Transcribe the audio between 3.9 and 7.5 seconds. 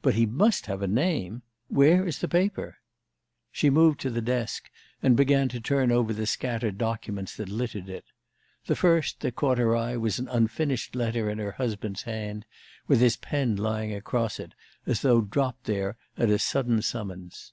to the desk, and began to turn over the scattered documents that